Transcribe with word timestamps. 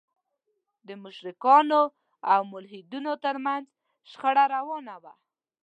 د 0.87 0.89
مشرکانو 1.03 1.81
او 2.31 2.41
موحدینو 2.51 3.13
تر 3.23 3.35
منځ 3.45 3.65
شخړه 4.09 4.45
روانه 4.55 4.95
وه. 5.03 5.13